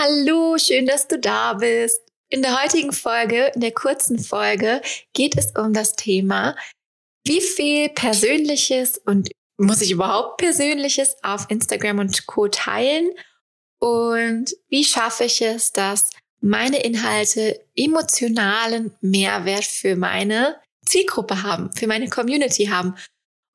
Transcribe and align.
Hallo, 0.00 0.56
schön, 0.58 0.86
dass 0.86 1.08
du 1.08 1.18
da 1.18 1.54
bist. 1.54 2.00
In 2.28 2.42
der 2.42 2.62
heutigen 2.62 2.92
Folge, 2.92 3.50
in 3.56 3.60
der 3.60 3.72
kurzen 3.72 4.20
Folge, 4.20 4.80
geht 5.12 5.36
es 5.36 5.50
um 5.58 5.72
das 5.72 5.94
Thema, 5.94 6.54
wie 7.26 7.40
viel 7.40 7.88
Persönliches 7.88 8.98
und 8.98 9.28
muss 9.56 9.82
ich 9.82 9.90
überhaupt 9.90 10.36
Persönliches 10.36 11.16
auf 11.24 11.46
Instagram 11.48 11.98
und 11.98 12.28
Co 12.28 12.46
teilen? 12.46 13.10
Und 13.80 14.54
wie 14.68 14.84
schaffe 14.84 15.24
ich 15.24 15.42
es, 15.42 15.72
dass 15.72 16.10
meine 16.40 16.80
Inhalte 16.84 17.60
emotionalen 17.74 18.92
Mehrwert 19.00 19.64
für 19.64 19.96
meine 19.96 20.60
Zielgruppe 20.86 21.42
haben, 21.42 21.72
für 21.72 21.88
meine 21.88 22.08
Community 22.08 22.66
haben? 22.66 22.94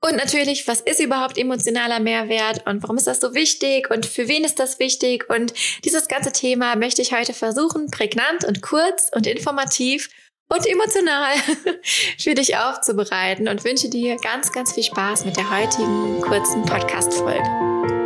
Und 0.05 0.17
natürlich, 0.17 0.67
was 0.67 0.81
ist 0.81 0.99
überhaupt 0.99 1.37
emotionaler 1.37 2.01
Mehrwert 2.01 2.67
und 2.67 2.83
warum 2.83 2.97
ist 2.97 3.07
das 3.07 3.21
so 3.21 3.33
wichtig 3.33 3.89
und 3.89 4.05
für 4.05 4.27
wen 4.27 4.43
ist 4.43 4.59
das 4.59 4.77
wichtig? 4.77 5.29
Und 5.29 5.53
dieses 5.85 6.09
ganze 6.09 6.33
Thema 6.33 6.75
möchte 6.75 7.01
ich 7.01 7.13
heute 7.13 7.33
versuchen, 7.33 7.89
prägnant 7.89 8.43
und 8.43 8.61
kurz 8.61 9.09
und 9.15 9.27
informativ 9.27 10.09
und 10.49 10.65
emotional 10.67 11.35
für 12.19 12.33
dich 12.33 12.57
aufzubereiten 12.57 13.47
und 13.47 13.63
wünsche 13.63 13.87
dir 13.87 14.17
ganz, 14.17 14.51
ganz 14.51 14.73
viel 14.73 14.83
Spaß 14.83 15.23
mit 15.23 15.37
der 15.37 15.49
heutigen 15.49 16.19
kurzen 16.19 16.65
Podcast-Folge. 16.65 18.02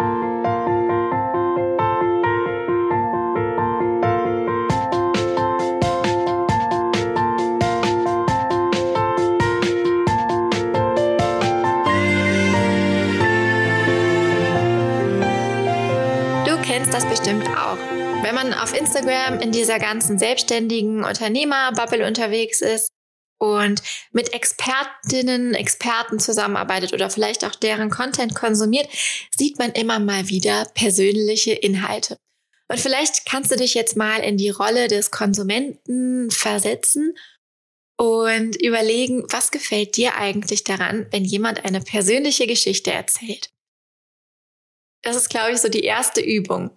Bestimmt 17.10 17.48
auch. 17.50 17.78
Wenn 18.24 18.36
man 18.36 18.54
auf 18.54 18.78
Instagram 18.78 19.40
in 19.40 19.52
dieser 19.52 19.80
ganzen 19.80 20.18
selbstständigen 20.18 21.04
Unternehmerbubble 21.04 22.06
unterwegs 22.06 22.62
ist 22.62 22.90
und 23.40 23.82
mit 24.12 24.34
Expertinnen, 24.34 25.54
Experten 25.54 26.20
zusammenarbeitet 26.20 26.94
oder 26.94 27.10
vielleicht 27.10 27.46
auch 27.46 27.56
deren 27.56 27.90
Content 27.90 28.36
konsumiert, 28.36 28.88
sieht 29.36 29.60
man 29.60 29.72
immer 29.72 30.00
mal 30.00 30.30
wieder 30.30 30.66
persönliche 30.76 31.54
Inhalte. 31.54 32.18
Und 32.70 32.80
vielleicht 32.80 33.26
kannst 33.26 33.52
du 33.52 33.56
dich 33.56 33.74
jetzt 33.74 33.96
mal 33.98 34.20
in 34.20 34.38
die 34.38 34.50
Rolle 34.50 34.88
des 34.88 35.12
Konsumenten 35.12 36.32
versetzen 36.32 37.16
und 37.98 38.56
überlegen, 38.62 39.24
was 39.30 39.52
gefällt 39.52 39.98
dir 39.98 40.16
eigentlich 40.16 40.64
daran, 40.64 41.08
wenn 41.12 41.26
jemand 41.26 41.66
eine 41.66 41.82
persönliche 41.82 42.48
Geschichte 42.48 42.92
erzählt. 42.92 43.50
Das 45.08 45.16
ist, 45.16 45.30
glaube 45.30 45.54
ich, 45.54 45.62
so 45.62 45.70
die 45.70 45.86
erste 45.86 46.20
Übung. 46.20 46.70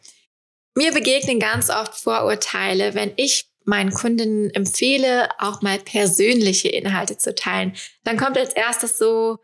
Mir 0.76 0.92
begegnen 0.92 1.40
ganz 1.40 1.68
oft 1.68 1.96
Vorurteile, 1.96 2.94
wenn 2.94 3.12
ich 3.16 3.50
meinen 3.64 3.92
Kundinnen 3.92 4.50
empfehle, 4.54 5.28
auch 5.40 5.62
mal 5.62 5.80
persönliche 5.80 6.68
Inhalte 6.68 7.18
zu 7.18 7.34
teilen. 7.34 7.74
Dann 8.04 8.16
kommt 8.16 8.38
als 8.38 8.52
erstes 8.52 8.98
so, 8.98 9.40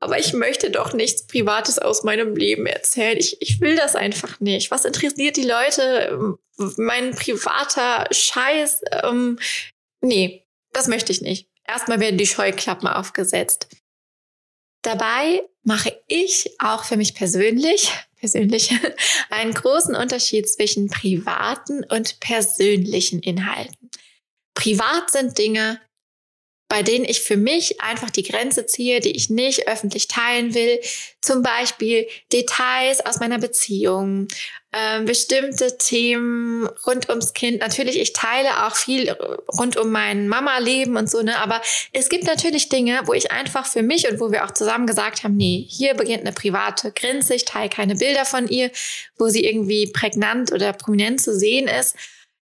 aber 0.00 0.18
ich 0.18 0.32
möchte 0.32 0.70
doch 0.70 0.94
nichts 0.94 1.26
Privates 1.26 1.78
aus 1.78 2.02
meinem 2.02 2.34
Leben 2.34 2.64
erzählen. 2.64 3.18
Ich, 3.18 3.42
ich 3.42 3.60
will 3.60 3.76
das 3.76 3.94
einfach 3.94 4.40
nicht. 4.40 4.70
Was 4.70 4.86
interessiert 4.86 5.36
die 5.36 5.46
Leute? 5.46 6.38
Mein 6.78 7.14
privater 7.14 8.06
Scheiß? 8.10 8.84
Ähm, 9.02 9.38
nee, 10.00 10.46
das 10.72 10.88
möchte 10.88 11.12
ich 11.12 11.20
nicht. 11.20 11.50
Erstmal 11.68 12.00
werden 12.00 12.16
die 12.16 12.26
Scheuklappen 12.26 12.88
aufgesetzt. 12.88 13.68
Dabei 14.80 15.42
mache 15.62 15.98
ich 16.06 16.54
auch 16.58 16.84
für 16.84 16.96
mich 16.96 17.14
persönlich 17.14 17.90
persönlich, 18.24 18.70
einen 19.30 19.52
großen 19.52 19.94
Unterschied 19.94 20.48
zwischen 20.48 20.88
privaten 20.88 21.84
und 21.84 22.20
persönlichen 22.20 23.20
Inhalten. 23.20 23.90
Privat 24.54 25.10
sind 25.10 25.36
Dinge, 25.36 25.78
bei 26.70 26.82
denen 26.82 27.04
ich 27.04 27.20
für 27.20 27.36
mich 27.36 27.82
einfach 27.82 28.08
die 28.08 28.22
Grenze 28.22 28.64
ziehe, 28.64 29.00
die 29.00 29.14
ich 29.14 29.28
nicht 29.28 29.68
öffentlich 29.68 30.08
teilen 30.08 30.54
will. 30.54 30.80
Zum 31.20 31.42
Beispiel 31.42 32.08
Details 32.32 33.04
aus 33.04 33.20
meiner 33.20 33.38
Beziehung, 33.38 34.26
äh, 34.74 35.02
bestimmte 35.04 35.78
Themen 35.78 36.68
rund 36.86 37.08
ums 37.08 37.32
Kind. 37.32 37.60
Natürlich, 37.60 38.00
ich 38.00 38.12
teile 38.12 38.66
auch 38.66 38.74
viel 38.74 39.10
rund 39.56 39.76
um 39.76 39.92
mein 39.92 40.26
Mama-Leben 40.26 40.96
und 40.96 41.08
so, 41.08 41.22
ne? 41.22 41.38
Aber 41.38 41.60
es 41.92 42.08
gibt 42.08 42.24
natürlich 42.24 42.68
Dinge, 42.68 43.02
wo 43.04 43.12
ich 43.12 43.30
einfach 43.30 43.66
für 43.66 43.82
mich 43.82 44.10
und 44.10 44.18
wo 44.18 44.32
wir 44.32 44.44
auch 44.44 44.50
zusammen 44.50 44.86
gesagt 44.86 45.22
haben, 45.22 45.36
nee, 45.36 45.64
hier 45.68 45.94
beginnt 45.94 46.22
eine 46.22 46.32
private 46.32 46.90
Grenze. 46.90 47.34
Ich 47.34 47.44
teile 47.44 47.68
keine 47.68 47.94
Bilder 47.94 48.24
von 48.24 48.48
ihr, 48.48 48.70
wo 49.16 49.28
sie 49.28 49.44
irgendwie 49.44 49.86
prägnant 49.86 50.50
oder 50.52 50.72
prominent 50.72 51.20
zu 51.20 51.38
sehen 51.38 51.68
ist. 51.68 51.94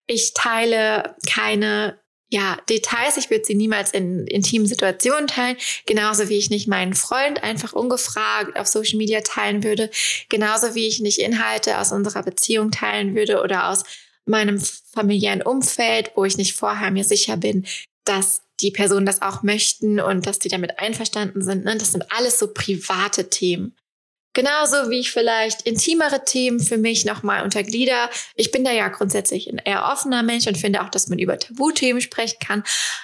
Ich 0.07 0.33
teile 0.33 1.15
keine 1.31 1.99
ja, 2.33 2.57
Details. 2.67 3.17
Ich 3.17 3.29
würde 3.29 3.45
sie 3.45 3.53
niemals 3.53 3.91
in 3.91 4.25
intimen 4.25 4.65
Situationen 4.65 5.27
teilen. 5.27 5.55
Genauso 5.85 6.29
wie 6.29 6.37
ich 6.39 6.49
nicht 6.49 6.67
meinen 6.67 6.95
Freund 6.95 7.43
einfach 7.43 7.73
ungefragt 7.73 8.57
auf 8.57 8.65
Social 8.65 8.97
Media 8.97 9.21
teilen 9.21 9.63
würde. 9.63 9.91
Genauso 10.29 10.73
wie 10.73 10.87
ich 10.87 10.99
nicht 10.99 11.19
Inhalte 11.19 11.77
aus 11.77 11.91
unserer 11.91 12.23
Beziehung 12.23 12.71
teilen 12.71 13.15
würde 13.15 13.39
oder 13.39 13.69
aus 13.69 13.83
meinem 14.25 14.59
familiären 14.59 15.43
Umfeld, 15.43 16.11
wo 16.15 16.25
ich 16.25 16.37
nicht 16.37 16.55
vorher 16.55 16.89
mir 16.89 17.03
sicher 17.03 17.37
bin, 17.37 17.67
dass 18.03 18.41
die 18.61 18.71
Personen 18.71 19.05
das 19.05 19.21
auch 19.21 19.43
möchten 19.43 19.99
und 19.99 20.25
dass 20.25 20.39
die 20.39 20.49
damit 20.49 20.79
einverstanden 20.79 21.43
sind. 21.43 21.65
Ne? 21.65 21.77
Das 21.77 21.91
sind 21.91 22.11
alles 22.11 22.39
so 22.39 22.51
private 22.51 23.29
Themen. 23.29 23.75
Genauso 24.33 24.89
wie 24.89 24.99
ich 24.99 25.11
vielleicht 25.11 25.61
intimere 25.61 26.25
Themen 26.25 26.59
für 26.59 26.77
mich 26.77 27.05
nochmal 27.05 27.43
unterglieder. 27.43 28.09
Ich 28.35 28.51
bin 28.51 28.63
da 28.63 28.71
ja 28.71 28.87
grundsätzlich 28.87 29.47
ein 29.47 29.59
eher 29.59 29.85
offener 29.85 30.23
Mensch 30.23 30.47
und 30.47 30.57
finde 30.57 30.81
auch, 30.81 30.89
dass 30.89 31.07
man 31.07 31.19
über 31.19 31.37
Tabuthemen 31.37 32.01
sprechen 32.01 32.39
kann. 32.39 32.63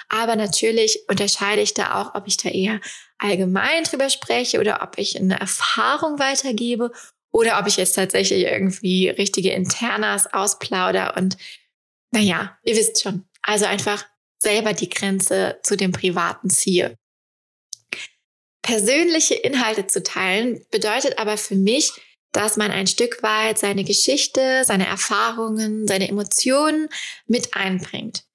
Aber 0.09 0.35
natürlich 0.35 1.01
unterscheide 1.07 1.61
ich 1.61 1.75
da 1.75 2.01
auch, 2.01 2.15
ob 2.15 2.27
ich 2.27 2.37
da 2.37 2.49
eher 2.49 2.79
allgemein 3.19 3.83
drüber 3.83 4.09
spreche 4.09 4.59
oder 4.59 4.81
ob 4.81 4.97
ich 4.97 5.19
eine 5.19 5.39
Erfahrung 5.39 6.17
weitergebe 6.17 6.91
oder 7.31 7.59
ob 7.59 7.67
ich 7.67 7.77
jetzt 7.77 7.93
tatsächlich 7.93 8.43
irgendwie 8.45 9.09
richtige 9.09 9.51
Internas 9.51 10.33
ausplauder 10.33 11.15
und 11.15 11.37
naja, 12.11 12.57
ihr 12.63 12.75
wisst 12.75 13.03
schon. 13.03 13.25
Also 13.43 13.65
einfach 13.65 14.03
selber 14.41 14.73
die 14.73 14.89
Grenze 14.89 15.59
zu 15.63 15.77
dem 15.77 15.91
Privaten 15.91 16.49
ziehe. 16.49 16.97
Persönliche 18.69 19.33
Inhalte 19.33 19.87
zu 19.87 20.03
teilen 20.03 20.63
bedeutet 20.69 21.17
aber 21.17 21.37
für 21.37 21.55
mich, 21.55 21.91
dass 22.31 22.55
man 22.55 22.69
ein 22.69 22.85
Stück 22.85 23.23
weit 23.23 23.57
seine 23.57 23.83
Geschichte, 23.83 24.61
seine 24.63 24.85
Erfahrungen, 24.85 25.87
seine 25.87 26.07
Emotionen 26.07 26.87
mit 27.25 27.55
einbringt. 27.55 28.25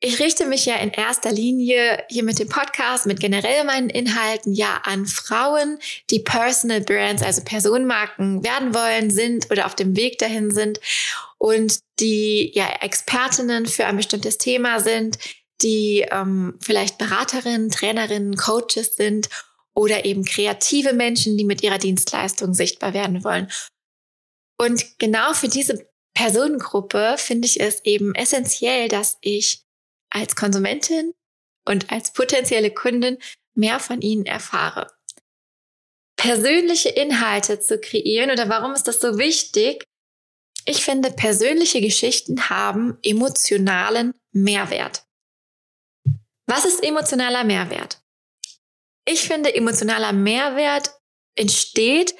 Ich 0.00 0.18
richte 0.18 0.46
mich 0.46 0.64
ja 0.64 0.76
in 0.76 0.92
erster 0.92 1.30
Linie 1.30 2.02
hier 2.08 2.22
mit 2.22 2.38
dem 2.38 2.48
Podcast, 2.48 3.04
mit 3.04 3.20
generell 3.20 3.64
meinen 3.64 3.90
Inhalten 3.90 4.54
ja 4.54 4.80
an 4.84 5.04
Frauen, 5.04 5.78
die 6.10 6.20
Personal 6.20 6.80
Brands, 6.80 7.22
also 7.22 7.42
Personenmarken 7.44 8.42
werden 8.42 8.74
wollen, 8.74 9.10
sind 9.10 9.50
oder 9.50 9.66
auf 9.66 9.74
dem 9.74 9.94
Weg 9.94 10.18
dahin 10.18 10.52
sind 10.52 10.80
und 11.36 11.80
die 12.00 12.50
ja 12.54 12.66
Expertinnen 12.80 13.66
für 13.66 13.84
ein 13.84 13.98
bestimmtes 13.98 14.38
Thema 14.38 14.80
sind, 14.80 15.18
die 15.60 16.06
ähm, 16.10 16.58
vielleicht 16.62 16.96
Beraterinnen, 16.96 17.70
Trainerinnen, 17.70 18.36
Coaches 18.36 18.96
sind 18.96 19.28
oder 19.76 20.04
eben 20.04 20.24
kreative 20.24 20.94
Menschen, 20.94 21.36
die 21.36 21.44
mit 21.44 21.62
ihrer 21.62 21.78
Dienstleistung 21.78 22.54
sichtbar 22.54 22.94
werden 22.94 23.22
wollen. 23.22 23.50
Und 24.58 24.98
genau 24.98 25.34
für 25.34 25.48
diese 25.48 25.86
Personengruppe 26.14 27.16
finde 27.18 27.46
ich 27.46 27.60
es 27.60 27.84
eben 27.84 28.14
essentiell, 28.14 28.88
dass 28.88 29.18
ich 29.20 29.62
als 30.10 30.34
Konsumentin 30.34 31.12
und 31.68 31.92
als 31.92 32.12
potenzielle 32.12 32.70
Kundin 32.70 33.18
mehr 33.54 33.78
von 33.78 34.00
ihnen 34.00 34.24
erfahre. 34.24 34.90
Persönliche 36.16 36.88
Inhalte 36.88 37.60
zu 37.60 37.78
kreieren 37.78 38.30
oder 38.30 38.48
warum 38.48 38.72
ist 38.72 38.88
das 38.88 39.00
so 39.00 39.18
wichtig? 39.18 39.84
Ich 40.64 40.82
finde, 40.84 41.10
persönliche 41.10 41.82
Geschichten 41.82 42.48
haben 42.48 42.98
emotionalen 43.02 44.14
Mehrwert. 44.32 45.04
Was 46.46 46.64
ist 46.64 46.82
emotionaler 46.82 47.44
Mehrwert? 47.44 48.00
Ich 49.06 49.26
finde, 49.26 49.54
emotionaler 49.54 50.12
Mehrwert 50.12 50.90
entsteht, 51.36 52.14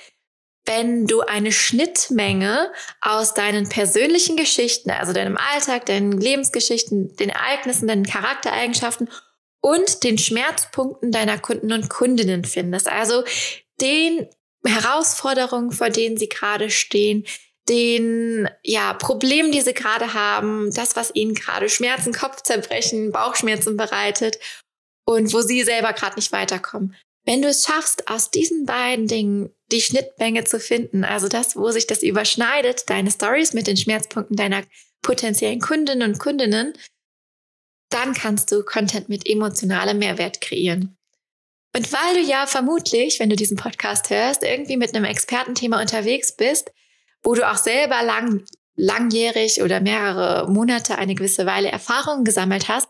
wenn 0.67 1.07
du 1.07 1.21
eine 1.21 1.53
Schnittmenge 1.53 2.73
aus 3.01 3.35
deinen 3.35 3.69
persönlichen 3.69 4.37
Geschichten, 4.37 4.91
also 4.91 5.13
deinem 5.13 5.37
Alltag, 5.37 5.87
deinen 5.87 6.13
Lebensgeschichten, 6.13 7.17
den 7.17 7.31
Ereignissen, 7.31 7.87
deinen 7.87 8.07
Charaktereigenschaften 8.07 9.09
und 9.61 10.05
den 10.05 10.19
Schmerzpunkten 10.19 11.13
deiner 11.13 11.39
Kunden 11.39 11.73
und 11.73 11.89
Kundinnen 11.89 12.45
findest. 12.45 12.89
Also 12.89 13.25
den 13.81 14.29
Herausforderungen, 14.65 15.73
vor 15.73 15.91
denen 15.91 16.17
sie 16.17 16.29
gerade 16.29 16.71
stehen, 16.71 17.25
den 17.69 18.49
ja 18.63 18.93
Problemen, 18.95 19.51
die 19.51 19.61
sie 19.61 19.75
gerade 19.75 20.15
haben, 20.15 20.71
das, 20.73 20.95
was 20.95 21.15
ihnen 21.15 21.35
gerade 21.35 21.69
Schmerzen, 21.69 22.13
Kopfzerbrechen, 22.13 23.11
Bauchschmerzen 23.11 23.77
bereitet 23.77 24.39
und 25.07 25.33
wo 25.33 25.41
sie 25.41 25.63
selber 25.63 25.93
gerade 25.93 26.17
nicht 26.17 26.33
weiterkommen. 26.33 26.95
Wenn 27.25 27.43
du 27.43 27.49
es 27.49 27.65
schaffst, 27.65 28.09
aus 28.09 28.31
diesen 28.31 28.67
beiden 28.67 29.09
Dingen 29.09 29.51
die 29.73 29.81
Schnittmenge 29.81 30.45
zu 30.45 30.61
finden, 30.61 31.05
also 31.05 31.29
das, 31.29 31.57
wo 31.57 31.71
sich 31.71 31.87
das 31.87 32.03
überschneidet, 32.03 32.89
deine 32.89 33.11
Stories 33.11 33.53
mit 33.53 33.67
den 33.67 33.77
Schmerzpunkten 33.77 34.37
deiner 34.37 34.63
potenziellen 35.03 35.61
Kundinnen 35.61 36.09
und 36.09 36.19
Kundinnen, 36.19 36.73
dann 37.91 38.15
kannst 38.15 38.53
du 38.53 38.65
Content 38.65 39.09
mit 39.09 39.29
emotionalem 39.29 39.99
Mehrwert 39.99 40.41
kreieren. 40.41 40.97
Und 41.75 41.93
weil 41.93 42.15
du 42.15 42.29
ja 42.29 42.47
vermutlich, 42.47 43.21
wenn 43.21 43.29
du 43.29 43.37
diesen 43.37 43.57
Podcast 43.57 44.11
hörst, 44.11 44.43
irgendwie 44.43 44.77
mit 44.77 44.95
einem 44.95 45.05
Expertenthema 45.05 45.81
unterwegs 45.81 46.35
bist, 46.35 46.73
wo 47.23 47.35
du 47.35 47.49
auch 47.49 47.59
selber 47.59 48.03
lang, 48.03 48.45
langjährig 48.77 49.63
oder 49.63 49.81
mehrere 49.81 50.51
Monate 50.51 50.97
eine 50.97 51.15
gewisse 51.15 51.45
Weile 51.45 51.71
Erfahrung 51.71 52.25
gesammelt 52.25 52.69
hast, 52.69 52.89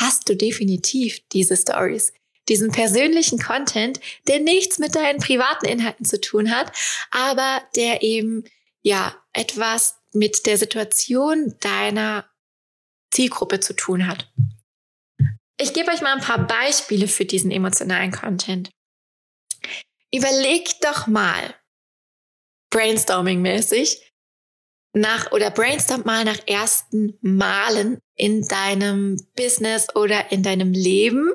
hast 0.00 0.28
du 0.28 0.36
definitiv 0.36 1.20
diese 1.32 1.56
Stories, 1.56 2.12
diesen 2.48 2.72
persönlichen 2.72 3.38
Content, 3.38 4.00
der 4.26 4.40
nichts 4.40 4.78
mit 4.78 4.94
deinen 4.94 5.20
privaten 5.20 5.66
Inhalten 5.66 6.04
zu 6.04 6.20
tun 6.20 6.50
hat, 6.50 6.72
aber 7.10 7.62
der 7.76 8.02
eben 8.02 8.44
ja 8.82 9.14
etwas 9.32 9.96
mit 10.12 10.46
der 10.46 10.58
Situation 10.58 11.54
deiner 11.60 12.28
Zielgruppe 13.12 13.60
zu 13.60 13.74
tun 13.74 14.06
hat. 14.06 14.30
Ich 15.60 15.74
gebe 15.74 15.90
euch 15.92 16.00
mal 16.00 16.14
ein 16.14 16.24
paar 16.24 16.46
Beispiele 16.46 17.06
für 17.06 17.26
diesen 17.26 17.50
emotionalen 17.50 18.12
Content. 18.12 18.70
Überleg 20.12 20.80
doch 20.80 21.06
mal, 21.06 21.54
brainstorming-mäßig, 22.72 24.00
nach 24.92 25.32
oder 25.32 25.50
brainstorm 25.50 26.02
mal 26.04 26.24
nach 26.24 26.38
ersten 26.46 27.16
Malen 27.20 27.98
in 28.16 28.46
deinem 28.46 29.16
Business 29.36 29.86
oder 29.94 30.32
in 30.32 30.42
deinem 30.42 30.72
Leben, 30.72 31.32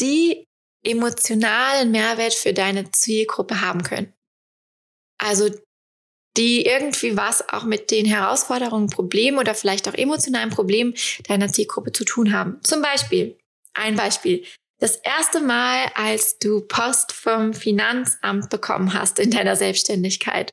die 0.00 0.46
emotionalen 0.84 1.90
Mehrwert 1.90 2.34
für 2.34 2.52
deine 2.52 2.90
Zielgruppe 2.90 3.60
haben 3.60 3.82
können. 3.82 4.12
Also 5.18 5.50
die 6.36 6.64
irgendwie 6.64 7.16
was 7.16 7.48
auch 7.50 7.64
mit 7.64 7.90
den 7.90 8.06
Herausforderungen, 8.06 8.88
Problemen 8.88 9.38
oder 9.38 9.54
vielleicht 9.54 9.88
auch 9.88 9.94
emotionalen 9.94 10.50
Problemen 10.50 10.94
deiner 11.28 11.52
Zielgruppe 11.52 11.92
zu 11.92 12.04
tun 12.04 12.32
haben. 12.32 12.58
Zum 12.62 12.80
Beispiel, 12.80 13.38
ein 13.74 13.96
Beispiel. 13.96 14.44
Das 14.78 14.96
erste 14.96 15.40
Mal, 15.40 15.90
als 15.94 16.38
du 16.38 16.62
Post 16.62 17.12
vom 17.12 17.54
Finanzamt 17.54 18.50
bekommen 18.50 18.94
hast 18.94 19.18
in 19.18 19.30
deiner 19.30 19.56
Selbstständigkeit. 19.56 20.50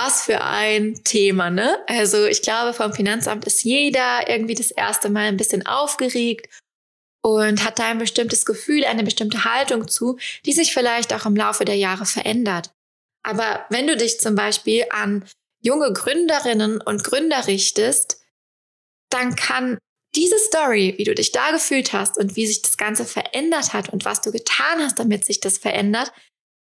Was 0.00 0.22
für 0.22 0.42
ein 0.42 1.02
Thema, 1.02 1.50
ne? 1.50 1.76
Also 1.88 2.24
ich 2.24 2.42
glaube, 2.42 2.72
vom 2.72 2.92
Finanzamt 2.92 3.44
ist 3.46 3.64
jeder 3.64 4.28
irgendwie 4.28 4.54
das 4.54 4.70
erste 4.70 5.10
Mal 5.10 5.24
ein 5.24 5.36
bisschen 5.36 5.66
aufgeregt 5.66 6.48
und 7.24 7.64
hat 7.64 7.80
da 7.80 7.86
ein 7.86 7.98
bestimmtes 7.98 8.46
Gefühl, 8.46 8.84
eine 8.84 9.02
bestimmte 9.02 9.44
Haltung 9.44 9.88
zu, 9.88 10.16
die 10.46 10.52
sich 10.52 10.72
vielleicht 10.72 11.12
auch 11.12 11.26
im 11.26 11.34
Laufe 11.34 11.64
der 11.64 11.74
Jahre 11.74 12.06
verändert. 12.06 12.70
Aber 13.24 13.66
wenn 13.70 13.88
du 13.88 13.96
dich 13.96 14.20
zum 14.20 14.36
Beispiel 14.36 14.84
an 14.90 15.24
junge 15.64 15.92
Gründerinnen 15.92 16.80
und 16.80 17.02
Gründer 17.02 17.48
richtest, 17.48 18.22
dann 19.10 19.34
kann 19.34 19.78
diese 20.14 20.38
Story, 20.38 20.94
wie 20.96 21.04
du 21.04 21.14
dich 21.16 21.32
da 21.32 21.50
gefühlt 21.50 21.92
hast 21.92 22.18
und 22.18 22.36
wie 22.36 22.46
sich 22.46 22.62
das 22.62 22.76
Ganze 22.76 23.04
verändert 23.04 23.72
hat 23.72 23.88
und 23.88 24.04
was 24.04 24.20
du 24.20 24.30
getan 24.30 24.78
hast, 24.78 25.00
damit 25.00 25.24
sich 25.24 25.40
das 25.40 25.58
verändert, 25.58 26.12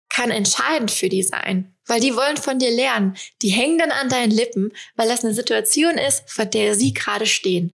kann 0.09 0.29
entscheidend 0.29 0.91
für 0.91 1.07
die 1.07 1.23
sein. 1.23 1.72
Weil 1.85 1.99
die 1.99 2.15
wollen 2.15 2.37
von 2.37 2.59
dir 2.59 2.71
lernen. 2.71 3.17
Die 3.41 3.49
hängen 3.49 3.77
dann 3.77 3.91
an 3.91 4.09
deinen 4.09 4.31
Lippen, 4.31 4.71
weil 4.95 5.07
das 5.09 5.23
eine 5.23 5.33
Situation 5.33 5.97
ist, 5.97 6.29
vor 6.29 6.45
der 6.45 6.75
sie 6.75 6.93
gerade 6.93 7.25
stehen. 7.25 7.71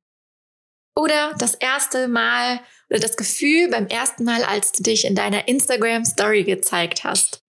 Oder 0.96 1.34
das 1.38 1.56
erste 1.56 2.08
Mal 2.08 2.60
oder 2.90 3.00
das 3.00 3.18
Gefühl 3.18 3.70
beim 3.70 3.88
ersten 3.88 4.24
Mal, 4.24 4.44
als 4.44 4.72
du 4.72 4.84
dich 4.84 5.06
in 5.06 5.16
deiner 5.16 5.48
Instagram 5.48 6.06
Story 6.06 6.44
gezeigt 6.44 7.04
hast. 7.04 7.44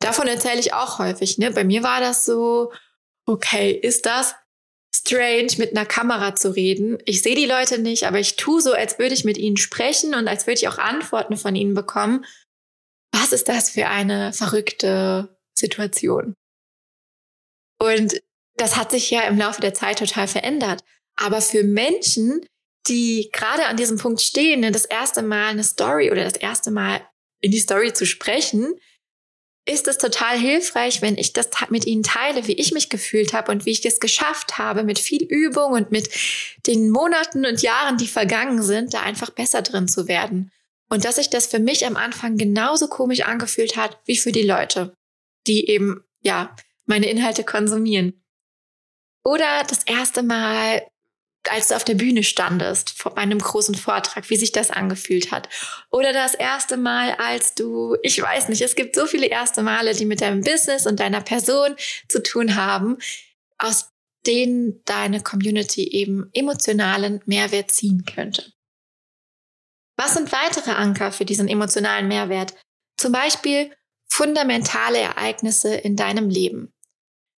Davon 0.00 0.26
erzähle 0.26 0.60
ich 0.60 0.74
auch 0.74 0.98
häufig. 0.98 1.38
Ne? 1.38 1.50
Bei 1.50 1.64
mir 1.64 1.82
war 1.82 2.00
das 2.00 2.24
so, 2.24 2.72
okay, 3.26 3.70
ist 3.70 4.04
das 4.04 4.34
strange, 4.94 5.54
mit 5.56 5.70
einer 5.70 5.86
Kamera 5.86 6.34
zu 6.34 6.54
reden? 6.54 6.98
Ich 7.06 7.22
sehe 7.22 7.36
die 7.36 7.46
Leute 7.46 7.78
nicht, 7.78 8.06
aber 8.06 8.18
ich 8.18 8.36
tue 8.36 8.60
so, 8.60 8.72
als 8.72 8.98
würde 8.98 9.14
ich 9.14 9.24
mit 9.24 9.38
ihnen 9.38 9.56
sprechen 9.56 10.14
und 10.14 10.28
als 10.28 10.46
würde 10.46 10.58
ich 10.58 10.68
auch 10.68 10.78
Antworten 10.78 11.36
von 11.36 11.56
ihnen 11.56 11.74
bekommen. 11.74 12.24
Was 13.12 13.32
ist 13.32 13.48
das 13.48 13.70
für 13.70 13.86
eine 13.86 14.32
verrückte 14.32 15.33
Situation? 15.54 16.34
Und 17.78 18.22
das 18.56 18.76
hat 18.76 18.90
sich 18.90 19.10
ja 19.10 19.22
im 19.22 19.38
Laufe 19.38 19.60
der 19.60 19.74
Zeit 19.74 19.98
total 19.98 20.28
verändert. 20.28 20.84
Aber 21.16 21.40
für 21.40 21.62
Menschen, 21.62 22.46
die 22.88 23.30
gerade 23.32 23.66
an 23.66 23.76
diesem 23.76 23.98
Punkt 23.98 24.20
stehen, 24.20 24.60
ne, 24.60 24.70
das 24.70 24.84
erste 24.84 25.22
Mal 25.22 25.48
eine 25.48 25.64
Story 25.64 26.10
oder 26.10 26.24
das 26.24 26.36
erste 26.36 26.70
Mal 26.70 27.00
in 27.40 27.50
die 27.50 27.58
Story 27.58 27.92
zu 27.92 28.06
sprechen, 28.06 28.74
ist 29.66 29.88
es 29.88 29.96
total 29.96 30.38
hilfreich, 30.38 31.00
wenn 31.00 31.16
ich 31.16 31.32
das 31.32 31.48
mit 31.70 31.86
Ihnen 31.86 32.02
teile, 32.02 32.46
wie 32.46 32.52
ich 32.52 32.72
mich 32.72 32.90
gefühlt 32.90 33.32
habe 33.32 33.50
und 33.50 33.64
wie 33.64 33.70
ich 33.70 33.84
es 33.84 33.98
geschafft 33.98 34.58
habe, 34.58 34.84
mit 34.84 34.98
viel 34.98 35.24
Übung 35.24 35.72
und 35.72 35.90
mit 35.90 36.10
den 36.66 36.90
Monaten 36.90 37.46
und 37.46 37.62
Jahren, 37.62 37.96
die 37.96 38.06
vergangen 38.06 38.62
sind, 38.62 38.92
da 38.92 39.00
einfach 39.00 39.30
besser 39.30 39.62
drin 39.62 39.88
zu 39.88 40.06
werden. 40.06 40.52
Und 40.90 41.06
dass 41.06 41.16
sich 41.16 41.30
das 41.30 41.46
für 41.46 41.60
mich 41.60 41.86
am 41.86 41.96
Anfang 41.96 42.36
genauso 42.36 42.88
komisch 42.88 43.22
angefühlt 43.22 43.76
hat, 43.76 43.98
wie 44.04 44.18
für 44.18 44.32
die 44.32 44.42
Leute, 44.42 44.94
die 45.46 45.68
eben, 45.68 46.04
ja, 46.22 46.54
meine 46.86 47.08
Inhalte 47.08 47.44
konsumieren. 47.44 48.24
Oder 49.24 49.64
das 49.66 49.84
erste 49.84 50.22
Mal 50.22 50.82
als 51.50 51.68
du 51.68 51.76
auf 51.76 51.84
der 51.84 51.94
Bühne 51.94 52.22
standest 52.22 53.02
bei 53.04 53.16
einem 53.16 53.38
großen 53.38 53.74
Vortrag, 53.74 54.30
wie 54.30 54.36
sich 54.36 54.52
das 54.52 54.70
angefühlt 54.70 55.30
hat. 55.30 55.48
Oder 55.90 56.12
das 56.12 56.34
erste 56.34 56.76
Mal, 56.76 57.12
als 57.14 57.54
du, 57.54 57.96
ich 58.02 58.20
weiß 58.20 58.48
nicht, 58.48 58.62
es 58.62 58.74
gibt 58.74 58.94
so 58.94 59.06
viele 59.06 59.26
erste 59.26 59.62
Male, 59.62 59.94
die 59.94 60.06
mit 60.06 60.20
deinem 60.20 60.40
Business 60.40 60.86
und 60.86 61.00
deiner 61.00 61.20
Person 61.20 61.76
zu 62.08 62.22
tun 62.22 62.56
haben, 62.56 62.98
aus 63.58 63.90
denen 64.26 64.82
deine 64.84 65.22
Community 65.22 65.86
eben 65.88 66.30
emotionalen 66.32 67.20
Mehrwert 67.26 67.70
ziehen 67.70 68.04
könnte. 68.06 68.52
Was 69.96 70.14
sind 70.14 70.32
weitere 70.32 70.72
Anker 70.72 71.12
für 71.12 71.24
diesen 71.24 71.48
emotionalen 71.48 72.08
Mehrwert? 72.08 72.54
Zum 72.96 73.12
Beispiel 73.12 73.70
fundamentale 74.14 74.98
Ereignisse 74.98 75.74
in 75.74 75.96
deinem 75.96 76.28
Leben. 76.28 76.72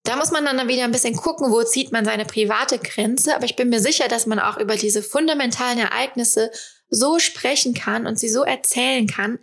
Da 0.05 0.15
muss 0.17 0.31
man 0.31 0.45
dann 0.45 0.69
wieder 0.69 0.85
ein 0.85 0.93
bisschen 0.93 1.17
gucken, 1.17 1.51
wo 1.51 1.63
zieht 1.65 1.91
man 1.91 2.05
seine 2.05 2.27
private 2.27 2.79
Grenze. 2.79 3.35
Aber 3.35 3.47
ich 3.47 3.57
bin 3.57 3.71
mir 3.71 3.81
sicher, 3.81 4.09
dass 4.09 4.27
man 4.27 4.39
auch 4.39 4.59
über 4.59 4.77
diese 4.77 5.03
fundamentalen 5.03 5.79
Ereignisse 5.79 6.51
so 6.91 7.19
sprechen 7.19 7.73
kann 7.73 8.07
und 8.07 8.21
sie 8.21 8.29
so 8.29 8.43
erzählen 8.43 9.07
kann, 9.07 9.39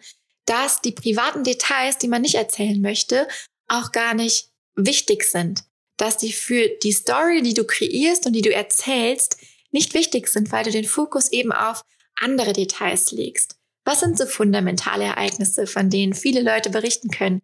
dass 0.45 0.81
die 0.81 0.91
privaten 0.91 1.44
Details, 1.44 1.97
die 1.97 2.07
man 2.07 2.21
nicht 2.21 2.35
erzählen 2.35 2.80
möchte, 2.80 3.27
auch 3.68 3.91
gar 3.91 4.13
nicht 4.13 4.50
wichtig 4.75 5.24
sind. 5.24 5.63
Dass 5.97 6.18
die 6.18 6.33
für 6.33 6.69
die 6.83 6.91
Story, 6.91 7.41
die 7.41 7.56
du 7.56 7.65
kreierst 7.65 8.27
und 8.27 8.33
die 8.33 8.41
du 8.44 8.53
erzählst, 8.53 9.38
nicht 9.71 9.95
wichtig 9.95 10.28
sind, 10.28 10.52
weil 10.52 10.66
du 10.66 10.71
den 10.71 10.85
Fokus 10.85 11.31
eben 11.31 11.52
auf 11.52 11.81
andere 12.16 12.54
Details 12.54 13.11
legst. 13.11 13.57
Was 13.85 13.99
sind 13.99 14.18
so 14.18 14.25
fundamentale 14.25 15.04
Ereignisse, 15.04 15.68
von 15.68 15.90
denen 15.90 16.13
viele 16.13 16.42
Leute 16.42 16.69
berichten 16.69 17.09
können? 17.09 17.42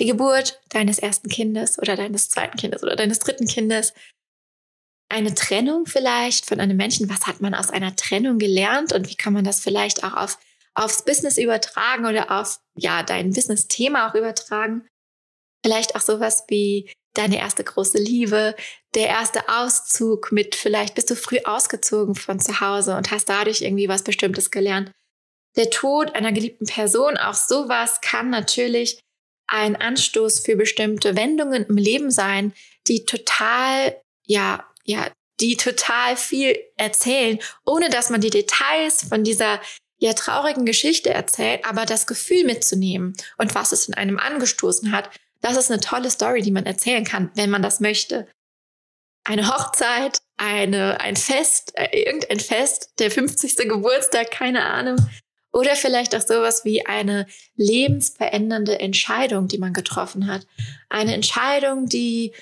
die 0.00 0.06
Geburt 0.06 0.60
deines 0.70 0.98
ersten 0.98 1.28
Kindes 1.28 1.78
oder 1.78 1.96
deines 1.96 2.28
zweiten 2.28 2.56
Kindes 2.58 2.82
oder 2.82 2.96
deines 2.96 3.20
dritten 3.20 3.46
Kindes, 3.46 3.92
eine 5.08 5.34
Trennung 5.34 5.86
vielleicht 5.86 6.46
von 6.46 6.58
einem 6.58 6.76
Menschen. 6.76 7.08
Was 7.08 7.26
hat 7.26 7.40
man 7.40 7.54
aus 7.54 7.70
einer 7.70 7.94
Trennung 7.94 8.38
gelernt 8.38 8.92
und 8.92 9.08
wie 9.08 9.14
kann 9.14 9.32
man 9.32 9.44
das 9.44 9.60
vielleicht 9.60 10.04
auch 10.04 10.14
auf, 10.14 10.38
aufs 10.74 11.04
Business 11.04 11.38
übertragen 11.38 12.06
oder 12.06 12.30
auf, 12.30 12.58
ja, 12.74 13.02
dein 13.02 13.32
Business-Thema 13.32 14.10
auch 14.10 14.14
übertragen? 14.14 14.88
Vielleicht 15.64 15.94
auch 15.94 16.00
sowas 16.00 16.44
wie 16.48 16.90
deine 17.14 17.38
erste 17.38 17.62
große 17.62 17.98
Liebe, 17.98 18.56
der 18.94 19.06
erste 19.06 19.48
Auszug 19.50 20.32
mit 20.32 20.56
vielleicht 20.56 20.94
bist 20.94 21.10
du 21.10 21.14
früh 21.14 21.38
ausgezogen 21.44 22.14
von 22.14 22.40
zu 22.40 22.60
Hause 22.60 22.96
und 22.96 23.10
hast 23.10 23.28
dadurch 23.28 23.60
irgendwie 23.60 23.88
was 23.88 24.02
Bestimmtes 24.02 24.50
gelernt. 24.50 24.90
Der 25.56 25.70
Tod 25.70 26.14
einer 26.14 26.32
geliebten 26.32 26.66
Person, 26.66 27.16
auch 27.16 27.34
sowas 27.34 28.00
kann 28.00 28.30
natürlich 28.30 29.00
ein 29.46 29.76
Anstoß 29.76 30.40
für 30.40 30.56
bestimmte 30.56 31.16
Wendungen 31.16 31.66
im 31.66 31.76
Leben 31.76 32.10
sein, 32.10 32.54
die 32.86 33.04
total, 33.04 34.00
ja, 34.24 34.66
ja, 34.84 35.10
die 35.40 35.56
total 35.56 36.16
viel 36.16 36.56
erzählen, 36.76 37.38
ohne 37.66 37.90
dass 37.90 38.10
man 38.10 38.20
die 38.20 38.30
Details 38.30 39.04
von 39.08 39.24
dieser 39.24 39.60
ja 39.98 40.14
traurigen 40.14 40.66
Geschichte 40.66 41.10
erzählt, 41.10 41.64
aber 41.64 41.84
das 41.84 42.06
Gefühl 42.06 42.44
mitzunehmen 42.44 43.14
und 43.38 43.54
was 43.54 43.72
es 43.72 43.88
in 43.88 43.94
einem 43.94 44.18
angestoßen 44.18 44.90
hat, 44.90 45.10
das 45.40 45.56
ist 45.56 45.70
eine 45.70 45.80
tolle 45.80 46.10
Story, 46.10 46.42
die 46.42 46.50
man 46.50 46.66
erzählen 46.66 47.04
kann, 47.04 47.30
wenn 47.34 47.50
man 47.50 47.62
das 47.62 47.80
möchte. 47.80 48.28
Eine 49.24 49.48
Hochzeit, 49.48 50.18
eine, 50.36 51.00
ein 51.00 51.16
Fest, 51.16 51.72
äh, 51.76 51.96
irgendein 51.96 52.40
Fest, 52.40 52.90
der 52.98 53.10
50. 53.10 53.56
Geburtstag, 53.68 54.30
keine 54.30 54.64
Ahnung, 54.64 54.96
oder 55.52 55.76
vielleicht 55.76 56.14
auch 56.16 56.22
sowas 56.22 56.64
wie 56.64 56.86
eine 56.86 57.26
lebensverändernde 57.56 58.80
Entscheidung, 58.80 59.48
die 59.48 59.58
man 59.58 59.72
getroffen 59.72 60.26
hat. 60.26 60.46
Eine 60.88 61.14
Entscheidung, 61.14 61.86
die 61.86 62.32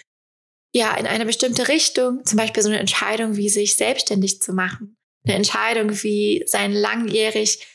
ja 0.72 0.96
in 0.96 1.06
eine 1.06 1.26
bestimmte 1.26 1.68
Richtung, 1.68 2.24
zum 2.24 2.38
Beispiel 2.38 2.62
so 2.62 2.68
eine 2.68 2.78
Entscheidung 2.78 3.36
wie 3.36 3.48
sich 3.48 3.74
selbstständig 3.74 4.40
zu 4.40 4.52
machen. 4.52 4.96
Eine 5.24 5.36
Entscheidung 5.36 5.90
wie 6.02 6.44
sein 6.46 6.72
langjährig 6.72 7.66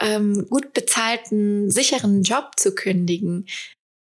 ähm, 0.00 0.46
gut 0.50 0.72
bezahlten, 0.72 1.70
sicheren 1.70 2.22
Job 2.22 2.52
zu 2.56 2.74
kündigen. 2.74 3.46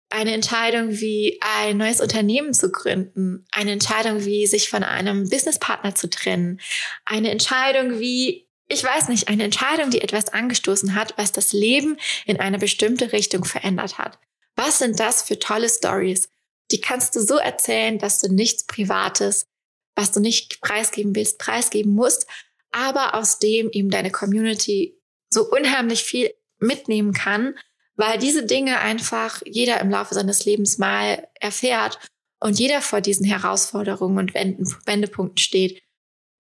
Eine 0.10 0.34
Entscheidung 0.34 1.00
wie 1.00 1.38
ein 1.42 1.78
neues 1.78 2.02
Unternehmen 2.02 2.54
zu 2.54 2.72
gründen. 2.72 3.46
Eine 3.52 3.72
Entscheidung 3.72 4.26
wie 4.26 4.48
sich 4.48 4.70
von 4.70 4.84
einem 4.84 5.30
Businesspartner 5.30 5.96
zu 5.96 6.10
trennen. 6.10 6.60
Eine 7.06 7.30
Entscheidung 7.30 8.00
wie, 8.00 8.47
ich 8.70 8.84
weiß 8.84 9.08
nicht, 9.08 9.28
eine 9.28 9.44
Entscheidung, 9.44 9.90
die 9.90 10.02
etwas 10.02 10.30
angestoßen 10.30 10.96
hat, 10.96 11.18
was 11.18 11.32
das 11.32 11.54
Leben 11.54 11.98
in 12.26 12.40
eine 12.40 12.60
bestimmte 12.60 13.14
Richtung 13.14 13.46
verändert 13.46 13.98
hat. 13.98 14.20
Was 14.56 14.80
sind 14.80 15.00
das 15.00 15.24
für 15.24 15.40
tolle 15.40 15.70
Stories? 15.70 16.30
Die 16.72 16.82
kannst 16.82 17.16
du 17.16 17.22
so 17.22 17.38
erzählen, 17.38 17.98
dass 17.98 18.20
du 18.20 18.34
nichts 18.34 18.66
Privates, 18.66 19.48
was 19.96 20.12
du 20.12 20.20
nicht 20.20 20.62
preisgeben 20.62 21.16
willst, 21.16 21.40
preisgeben 21.40 21.94
musst, 21.94 22.28
aber 22.72 23.16
aus 23.16 23.40
dem 23.40 23.70
eben 23.72 23.90
deine 23.90 24.12
Community 24.12 25.00
so 25.30 25.50
unheimlich 25.50 26.04
viel 26.04 26.34
mitnehmen 26.60 27.14
kann, 27.14 27.56
weil 27.96 28.20
diese 28.20 28.46
Dinge 28.46 28.80
einfach 28.80 29.42
jeder 29.46 29.80
im 29.80 29.90
Laufe 29.90 30.14
seines 30.14 30.46
Lebens 30.46 30.78
mal 30.78 31.28
erfährt 31.40 32.00
und 32.40 32.60
jeder 32.60 32.82
vor 32.82 33.02
diesen 33.02 33.26
Herausforderungen 33.26 34.18
und 34.18 34.34
Wendepunkten 34.34 35.38
steht. 35.38 35.82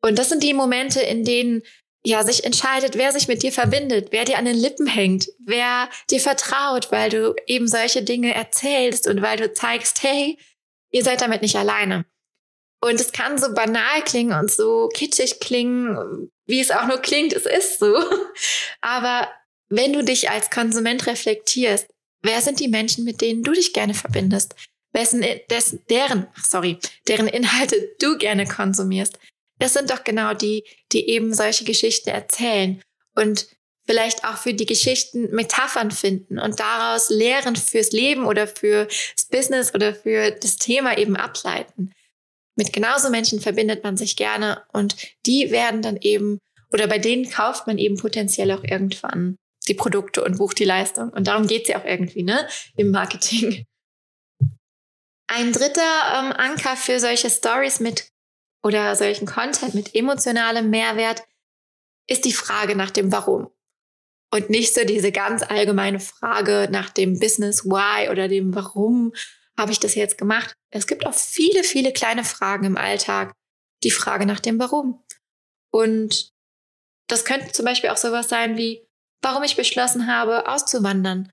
Und 0.01 0.19
das 0.19 0.29
sind 0.29 0.43
die 0.43 0.53
Momente, 0.53 0.99
in 0.99 1.23
denen 1.23 1.63
ja 2.05 2.23
sich 2.23 2.43
entscheidet, 2.43 2.97
wer 2.97 3.11
sich 3.11 3.27
mit 3.27 3.43
dir 3.43 3.51
verbindet, 3.51 4.09
wer 4.11 4.25
dir 4.25 4.37
an 4.37 4.45
den 4.45 4.55
Lippen 4.55 4.87
hängt, 4.87 5.27
wer 5.39 5.89
dir 6.09 6.19
vertraut, 6.19 6.91
weil 6.91 7.09
du 7.09 7.35
eben 7.47 7.67
solche 7.67 8.01
Dinge 8.01 8.33
erzählst 8.33 9.07
und 9.07 9.21
weil 9.21 9.37
du 9.37 9.53
zeigst, 9.53 10.03
hey, 10.03 10.37
ihr 10.91 11.03
seid 11.03 11.21
damit 11.21 11.41
nicht 11.41 11.55
alleine. 11.55 12.05
Und 12.81 13.01
es 13.01 13.11
kann 13.11 13.37
so 13.37 13.53
banal 13.53 14.03
klingen 14.03 14.37
und 14.37 14.51
so 14.51 14.87
kitschig 14.93 15.39
klingen, 15.39 16.31
wie 16.45 16.59
es 16.59 16.71
auch 16.71 16.87
nur 16.87 16.99
klingt, 16.99 17.33
es 17.33 17.45
ist 17.45 17.79
so. 17.79 17.95
Aber 18.81 19.27
wenn 19.69 19.93
du 19.93 20.03
dich 20.03 20.29
als 20.29 20.49
Konsument 20.49 21.07
reflektierst, 21.07 21.87
wer 22.21 22.41
sind 22.41 22.59
die 22.59 22.67
Menschen, 22.67 23.03
mit 23.03 23.21
denen 23.21 23.43
du 23.43 23.51
dich 23.51 23.73
gerne 23.73 23.93
verbindest? 23.93 24.55
Wessen, 24.93 25.25
dessen, 25.49 25.83
deren, 25.89 26.27
sorry, 26.41 26.79
deren 27.07 27.27
Inhalte 27.27 27.95
du 27.99 28.17
gerne 28.17 28.45
konsumierst? 28.47 29.19
Das 29.59 29.73
sind 29.73 29.89
doch 29.89 30.03
genau 30.03 30.33
die, 30.33 30.63
die 30.91 31.09
eben 31.09 31.33
solche 31.33 31.65
Geschichten 31.65 32.09
erzählen 32.09 32.81
und 33.15 33.47
vielleicht 33.87 34.25
auch 34.25 34.37
für 34.37 34.53
die 34.53 34.65
Geschichten 34.65 35.33
Metaphern 35.33 35.91
finden 35.91 36.39
und 36.39 36.59
daraus 36.59 37.09
Lehren 37.09 37.55
fürs 37.55 37.91
Leben 37.91 38.25
oder 38.25 38.47
fürs 38.47 39.25
Business 39.31 39.73
oder 39.73 39.95
für 39.95 40.31
das 40.31 40.57
Thema 40.57 40.97
eben 40.97 41.15
ableiten. 41.15 41.93
Mit 42.55 42.73
genauso 42.73 43.09
Menschen 43.09 43.39
verbindet 43.39 43.83
man 43.83 43.97
sich 43.97 44.15
gerne 44.15 44.63
und 44.73 44.95
die 45.25 45.51
werden 45.51 45.81
dann 45.81 45.97
eben, 45.97 46.39
oder 46.71 46.87
bei 46.87 46.99
denen 46.99 47.29
kauft 47.29 47.67
man 47.67 47.77
eben 47.77 47.97
potenziell 47.97 48.51
auch 48.51 48.63
irgendwann 48.63 49.37
die 49.67 49.73
Produkte 49.73 50.23
und 50.23 50.37
bucht 50.37 50.59
die 50.59 50.65
Leistung. 50.65 51.09
Und 51.09 51.27
darum 51.27 51.47
geht's 51.47 51.69
ja 51.69 51.79
auch 51.79 51.85
irgendwie, 51.85 52.23
ne? 52.23 52.47
Im 52.75 52.91
Marketing. 52.91 53.65
Ein 55.27 55.51
dritter 55.51 55.81
ähm, 55.81 56.31
Anker 56.31 56.75
für 56.77 56.99
solche 56.99 57.29
Stories 57.29 57.79
mit 57.79 58.09
oder 58.67 58.95
solchen 58.97 59.25
Content 59.25 59.73
mit 59.73 59.95
emotionalem 59.95 60.69
Mehrwert 60.69 61.23
ist 62.09 62.25
die 62.25 62.33
Frage 62.33 62.75
nach 62.75 62.91
dem 62.91 63.13
Warum. 63.13 63.49
Und 64.29 64.49
nicht 64.49 64.73
so 64.73 64.83
diese 64.83 65.13
ganz 65.13 65.41
allgemeine 65.41 66.01
Frage 66.01 66.67
nach 66.69 66.89
dem 66.89 67.17
Business 67.17 67.63
Why 67.63 68.09
oder 68.09 68.27
dem 68.27 68.53
Warum 68.53 69.13
habe 69.57 69.71
ich 69.71 69.79
das 69.79 69.95
jetzt 69.95 70.17
gemacht? 70.17 70.53
Es 70.69 70.85
gibt 70.85 71.05
auch 71.05 71.13
viele, 71.13 71.63
viele 71.63 71.93
kleine 71.93 72.25
Fragen 72.25 72.65
im 72.65 72.77
Alltag. 72.77 73.33
Die 73.83 73.91
Frage 73.91 74.25
nach 74.25 74.41
dem 74.41 74.59
Warum. 74.59 75.01
Und 75.71 76.33
das 77.07 77.23
könnte 77.23 77.53
zum 77.53 77.63
Beispiel 77.63 77.89
auch 77.89 77.97
sowas 77.97 78.27
sein 78.27 78.57
wie, 78.57 78.85
warum 79.21 79.43
ich 79.43 79.55
beschlossen 79.55 80.07
habe, 80.07 80.49
auszuwandern. 80.49 81.31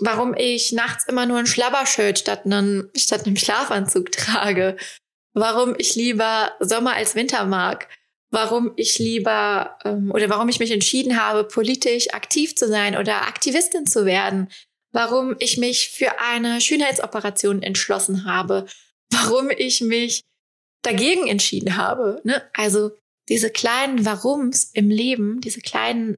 Warum 0.00 0.34
ich 0.34 0.72
nachts 0.72 1.06
immer 1.06 1.26
nur 1.26 1.38
ein 1.38 1.46
Schlabbershirt 1.46 2.18
statt 2.18 2.46
einem, 2.46 2.90
statt 2.96 3.26
einem 3.26 3.36
Schlafanzug 3.36 4.10
trage. 4.10 4.76
Warum 5.38 5.74
ich 5.78 5.94
lieber 5.94 6.52
Sommer 6.60 6.94
als 6.94 7.14
Winter 7.14 7.44
mag. 7.44 7.88
Warum 8.30 8.72
ich 8.76 8.98
lieber 8.98 9.78
ähm, 9.84 10.10
oder 10.12 10.28
warum 10.28 10.50
ich 10.50 10.58
mich 10.58 10.70
entschieden 10.70 11.18
habe, 11.18 11.44
politisch 11.44 12.12
aktiv 12.12 12.54
zu 12.54 12.68
sein 12.68 12.94
oder 12.94 13.22
Aktivistin 13.22 13.86
zu 13.86 14.04
werden 14.04 14.48
warum 14.92 15.36
ich 15.38 15.58
mich 15.58 15.90
für 15.90 16.20
eine 16.20 16.60
Schönheitsoperation 16.60 17.62
entschlossen 17.62 18.24
habe, 18.24 18.66
warum 19.10 19.50
ich 19.50 19.80
mich 19.80 20.24
dagegen 20.82 21.26
entschieden 21.26 21.76
habe. 21.76 22.20
Ne? 22.24 22.42
Also 22.54 22.92
diese 23.28 23.50
kleinen 23.50 24.04
Warums 24.04 24.70
im 24.72 24.90
Leben, 24.90 25.40
diese 25.40 25.60
kleinen 25.60 26.16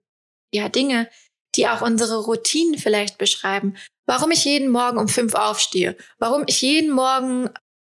ja, 0.53 0.69
Dinge, 0.69 1.09
die 1.57 1.67
auch 1.69 1.83
unsere 1.83 2.25
Routinen 2.25 2.79
vielleicht 2.79 3.19
beschreiben. 3.19 3.77
Warum 4.07 4.31
ich 4.31 4.45
jeden 4.45 4.71
Morgen 4.71 4.99
um 4.99 5.09
fünf 5.09 5.35
aufstehe, 5.35 5.97
warum 6.19 6.45
ich 6.47 6.63
jeden 6.63 6.91
Morgen 6.91 7.51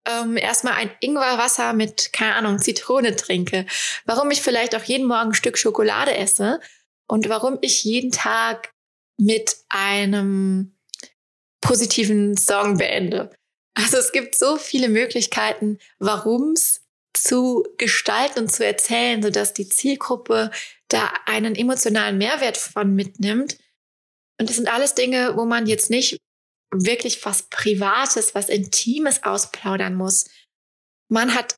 ähm, 0.07 0.37
erstmal 0.37 0.75
ein 0.75 0.91
Ingwerwasser 1.01 1.73
mit, 1.73 2.13
keine 2.13 2.35
Ahnung, 2.35 2.59
Zitrone 2.59 3.15
trinke, 3.17 3.67
warum 4.05 4.31
ich 4.31 4.43
vielleicht 4.43 4.75
auch 4.75 4.83
jeden 4.83 5.07
Morgen 5.07 5.31
ein 5.31 5.35
Stück 5.35 5.59
Schokolade 5.59 6.15
esse 6.17 6.61
und 7.07 7.29
warum 7.29 7.59
ich 7.61 7.85
jeden 7.85 8.11
Tag 8.11 8.73
mit 9.19 9.57
einem 9.69 10.77
positiven 11.61 12.37
Song 12.37 12.79
beende. 12.79 13.31
Also 13.75 13.97
es 13.97 14.13
gibt 14.13 14.35
so 14.35 14.57
viele 14.57 14.89
Möglichkeiten, 14.89 15.79
warum's 15.99 16.83
zu 17.15 17.67
gestalten 17.79 18.41
und 18.41 18.53
zu 18.53 18.65
erzählen, 18.65 19.23
sodass 19.23 19.55
die 19.55 19.69
Zielgruppe 19.69 20.51
da 20.89 21.11
einen 21.27 21.55
emotionalen 21.55 22.19
Mehrwert 22.19 22.57
von 22.57 22.95
mitnimmt. 22.95 23.59
Und 24.39 24.49
das 24.49 24.57
sind 24.57 24.73
alles 24.73 24.95
Dinge, 24.95 25.37
wo 25.37 25.45
man 25.45 25.67
jetzt 25.67 25.91
nicht 25.91 26.19
wirklich 26.73 27.25
was 27.25 27.45
Privates, 27.45 28.35
was 28.35 28.49
Intimes 28.49 29.23
ausplaudern 29.23 29.95
muss. 29.95 30.27
Man 31.09 31.35
hat 31.35 31.57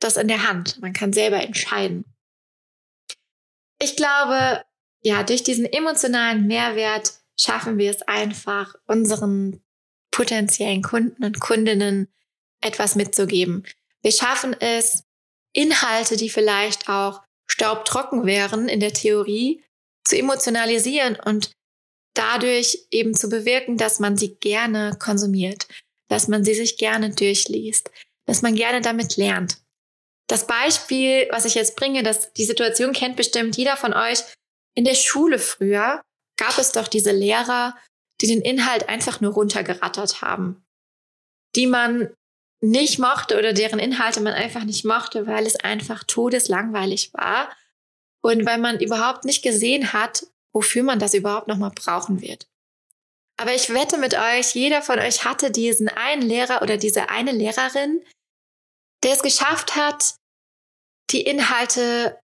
das 0.00 0.16
in 0.16 0.28
der 0.28 0.48
Hand. 0.48 0.80
Man 0.80 0.92
kann 0.92 1.12
selber 1.12 1.40
entscheiden. 1.40 2.04
Ich 3.80 3.96
glaube, 3.96 4.64
ja, 5.02 5.22
durch 5.22 5.42
diesen 5.42 5.64
emotionalen 5.64 6.46
Mehrwert 6.46 7.14
schaffen 7.38 7.78
wir 7.78 7.90
es 7.90 8.02
einfach, 8.02 8.74
unseren 8.86 9.62
potenziellen 10.10 10.82
Kunden 10.82 11.24
und 11.24 11.38
Kundinnen 11.38 12.08
etwas 12.60 12.96
mitzugeben. 12.96 13.64
Wir 14.02 14.12
schaffen 14.12 14.56
es, 14.58 15.04
Inhalte, 15.52 16.16
die 16.16 16.30
vielleicht 16.30 16.88
auch 16.88 17.22
staubtrocken 17.46 18.26
wären 18.26 18.68
in 18.68 18.80
der 18.80 18.92
Theorie, 18.92 19.64
zu 20.04 20.16
emotionalisieren 20.16 21.16
und 21.16 21.52
dadurch 22.18 22.86
eben 22.90 23.14
zu 23.14 23.28
bewirken, 23.28 23.76
dass 23.76 24.00
man 24.00 24.16
sie 24.16 24.34
gerne 24.36 24.96
konsumiert, 24.98 25.68
dass 26.08 26.28
man 26.28 26.44
sie 26.44 26.54
sich 26.54 26.76
gerne 26.76 27.10
durchliest, 27.10 27.90
dass 28.26 28.42
man 28.42 28.54
gerne 28.54 28.80
damit 28.80 29.16
lernt. 29.16 29.58
Das 30.26 30.46
Beispiel, 30.46 31.28
was 31.30 31.44
ich 31.44 31.54
jetzt 31.54 31.76
bringe, 31.76 32.02
dass 32.02 32.32
die 32.32 32.44
Situation 32.44 32.92
kennt 32.92 33.16
bestimmt 33.16 33.56
jeder 33.56 33.76
von 33.76 33.94
euch, 33.94 34.18
in 34.74 34.84
der 34.84 34.94
Schule 34.94 35.38
früher 35.38 36.02
gab 36.36 36.58
es 36.58 36.72
doch 36.72 36.88
diese 36.88 37.12
Lehrer, 37.12 37.76
die 38.20 38.26
den 38.26 38.42
Inhalt 38.42 38.88
einfach 38.88 39.20
nur 39.20 39.32
runtergerattert 39.32 40.22
haben, 40.22 40.64
die 41.56 41.66
man 41.66 42.12
nicht 42.60 42.98
mochte 42.98 43.38
oder 43.38 43.52
deren 43.52 43.78
Inhalte 43.78 44.20
man 44.20 44.34
einfach 44.34 44.64
nicht 44.64 44.84
mochte, 44.84 45.26
weil 45.26 45.46
es 45.46 45.56
einfach 45.56 46.04
todeslangweilig 46.04 47.14
war 47.14 47.48
und 48.20 48.44
weil 48.44 48.58
man 48.58 48.80
überhaupt 48.80 49.24
nicht 49.24 49.42
gesehen 49.42 49.92
hat, 49.92 50.26
wofür 50.52 50.82
man 50.82 50.98
das 50.98 51.14
überhaupt 51.14 51.48
nochmal 51.48 51.72
brauchen 51.74 52.20
wird. 52.20 52.46
Aber 53.40 53.54
ich 53.54 53.72
wette 53.72 53.98
mit 53.98 54.14
euch, 54.14 54.54
jeder 54.54 54.82
von 54.82 54.98
euch 54.98 55.24
hatte 55.24 55.50
diesen 55.50 55.88
einen 55.88 56.22
Lehrer 56.22 56.60
oder 56.62 56.76
diese 56.76 57.08
eine 57.08 57.32
Lehrerin, 57.32 58.02
der 59.04 59.12
es 59.12 59.22
geschafft 59.22 59.76
hat, 59.76 60.16
die 61.10 61.22
Inhalte 61.22 62.18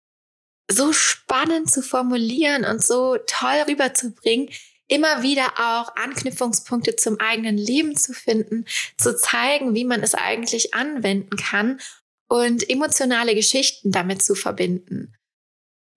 so 0.70 0.92
spannend 0.92 1.70
zu 1.70 1.82
formulieren 1.82 2.64
und 2.64 2.82
so 2.82 3.16
toll 3.26 3.64
rüberzubringen, 3.68 4.50
immer 4.86 5.22
wieder 5.22 5.52
auch 5.58 5.94
Anknüpfungspunkte 5.96 6.96
zum 6.96 7.18
eigenen 7.20 7.56
Leben 7.56 7.96
zu 7.96 8.12
finden, 8.12 8.66
zu 8.96 9.16
zeigen, 9.16 9.74
wie 9.74 9.84
man 9.84 10.02
es 10.02 10.14
eigentlich 10.14 10.74
anwenden 10.74 11.36
kann 11.36 11.80
und 12.28 12.68
emotionale 12.68 13.34
Geschichten 13.34 13.90
damit 13.90 14.22
zu 14.22 14.34
verbinden. 14.34 15.14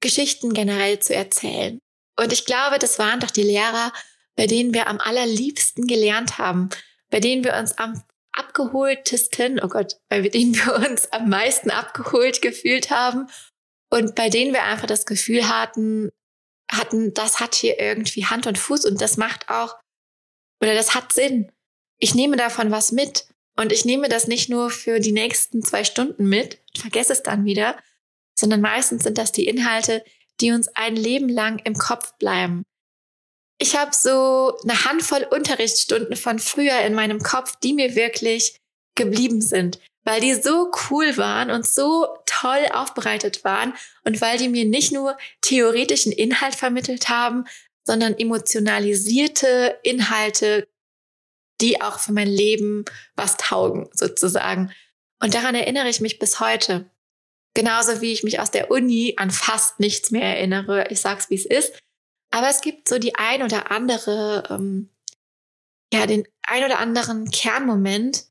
Geschichten 0.01 0.53
generell 0.53 0.99
zu 0.99 1.15
erzählen. 1.15 1.79
Und 2.19 2.31
ich 2.31 2.45
glaube, 2.45 2.79
das 2.79 2.99
waren 2.99 3.19
doch 3.19 3.31
die 3.31 3.43
Lehrer, 3.43 3.91
bei 4.35 4.47
denen 4.47 4.73
wir 4.73 4.87
am 4.87 4.99
allerliebsten 4.99 5.87
gelernt 5.87 6.37
haben, 6.37 6.69
bei 7.09 7.19
denen 7.19 7.43
wir 7.43 7.55
uns 7.55 7.77
am 7.77 8.03
abgeholtesten, 8.31 9.59
oh 9.63 9.67
Gott, 9.67 9.97
bei 10.09 10.21
denen 10.21 10.55
wir 10.55 10.75
uns 10.89 11.11
am 11.11 11.29
meisten 11.29 11.71
abgeholt 11.71 12.41
gefühlt 12.41 12.89
haben 12.89 13.27
und 13.89 14.15
bei 14.15 14.29
denen 14.29 14.53
wir 14.53 14.63
einfach 14.63 14.87
das 14.87 15.05
Gefühl 15.05 15.47
hatten, 15.47 16.09
hatten, 16.71 17.13
das 17.13 17.39
hat 17.39 17.55
hier 17.55 17.79
irgendwie 17.79 18.25
Hand 18.25 18.47
und 18.47 18.57
Fuß 18.57 18.85
und 18.85 19.01
das 19.01 19.17
macht 19.17 19.49
auch, 19.49 19.77
oder 20.61 20.73
das 20.73 20.95
hat 20.95 21.13
Sinn. 21.13 21.51
Ich 21.99 22.15
nehme 22.15 22.37
davon 22.37 22.71
was 22.71 22.91
mit. 22.91 23.27
Und 23.55 23.71
ich 23.71 23.85
nehme 23.85 24.09
das 24.09 24.27
nicht 24.27 24.49
nur 24.49 24.71
für 24.71 24.99
die 24.99 25.11
nächsten 25.11 25.61
zwei 25.61 25.83
Stunden 25.83 26.27
mit, 26.27 26.59
vergesse 26.75 27.13
es 27.13 27.21
dann 27.21 27.45
wieder, 27.45 27.77
sondern 28.33 28.61
meistens 28.61 29.03
sind 29.03 29.17
das 29.17 29.31
die 29.31 29.45
Inhalte, 29.45 30.03
die 30.41 30.51
uns 30.51 30.67
ein 30.75 30.95
Leben 30.95 31.29
lang 31.29 31.59
im 31.63 31.75
Kopf 31.75 32.13
bleiben. 32.17 32.63
Ich 33.59 33.77
habe 33.77 33.91
so 33.93 34.57
eine 34.63 34.85
Handvoll 34.85 35.27
Unterrichtsstunden 35.29 36.15
von 36.15 36.39
früher 36.39 36.81
in 36.81 36.93
meinem 36.93 37.19
Kopf, 37.19 37.55
die 37.61 37.73
mir 37.73 37.95
wirklich 37.95 38.57
geblieben 38.95 39.41
sind, 39.41 39.79
weil 40.03 40.21
die 40.21 40.33
so 40.33 40.71
cool 40.89 41.17
waren 41.17 41.49
und 41.49 41.65
so 41.65 42.07
toll 42.25 42.65
aufbereitet 42.73 43.43
waren 43.43 43.73
und 44.03 44.21
weil 44.21 44.37
die 44.37 44.49
mir 44.49 44.65
nicht 44.65 44.91
nur 44.91 45.17
theoretischen 45.41 46.11
Inhalt 46.11 46.55
vermittelt 46.55 47.09
haben, 47.09 47.45
sondern 47.85 48.17
emotionalisierte 48.17 49.79
Inhalte, 49.83 50.67
die 51.61 51.81
auch 51.81 51.99
für 51.99 52.13
mein 52.13 52.27
Leben 52.27 52.85
was 53.15 53.37
taugen, 53.37 53.89
sozusagen. 53.93 54.71
Und 55.21 55.33
daran 55.33 55.55
erinnere 55.55 55.89
ich 55.89 56.01
mich 56.01 56.19
bis 56.19 56.39
heute. 56.39 56.89
Genauso 57.55 58.01
wie 58.01 58.11
ich 58.11 58.23
mich 58.23 58.39
aus 58.39 58.51
der 58.51 58.71
Uni 58.71 59.13
an 59.17 59.29
fast 59.29 59.79
nichts 59.79 60.11
mehr 60.11 60.23
erinnere. 60.23 60.87
Ich 60.89 61.01
sag's, 61.01 61.29
wie 61.29 61.35
es 61.35 61.45
ist. 61.45 61.79
Aber 62.31 62.49
es 62.49 62.61
gibt 62.61 62.89
so 62.89 62.97
die 62.97 63.15
ein 63.15 63.43
oder 63.43 63.69
andere, 63.69 64.43
ähm, 64.49 64.89
ja, 65.93 66.07
den 66.07 66.27
ein 66.41 66.63
oder 66.63 66.79
anderen 66.79 67.29
Kernmoment 67.29 68.25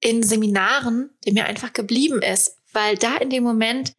in 0.00 0.22
Seminaren, 0.22 1.10
der 1.24 1.32
mir 1.32 1.46
einfach 1.46 1.72
geblieben 1.72 2.22
ist, 2.22 2.58
weil 2.72 2.96
da 2.96 3.16
in 3.16 3.30
dem 3.30 3.44
Moment 3.44 3.92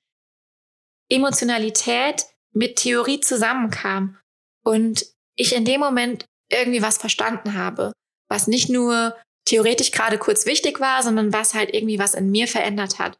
Emotionalität 1.09 2.25
mit 2.51 2.77
Theorie 2.77 3.21
zusammenkam 3.21 4.17
und 4.63 5.05
ich 5.35 5.55
in 5.55 5.65
dem 5.65 5.79
Moment 5.79 6.25
irgendwie 6.49 6.81
was 6.81 6.97
verstanden 6.97 7.53
habe, 7.53 7.93
was 8.27 8.47
nicht 8.47 8.69
nur 8.69 9.15
theoretisch 9.45 9.91
gerade 9.91 10.17
kurz 10.17 10.45
wichtig 10.45 10.79
war, 10.79 11.03
sondern 11.03 11.31
was 11.31 11.53
halt 11.53 11.73
irgendwie 11.73 11.99
was 11.99 12.13
in 12.13 12.31
mir 12.31 12.47
verändert 12.47 12.99
hat. 12.99 13.17